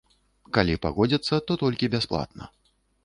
[0.57, 2.43] Калі пагодзяцца, то толькі бясплатна.